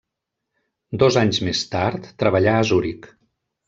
Dos 1.03 1.19
anys 1.25 1.41
més 1.51 1.63
tard, 1.77 2.11
treballà 2.25 2.59
a 2.65 2.69
Zuric. 2.75 3.17